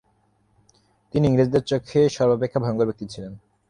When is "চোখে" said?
1.63-1.99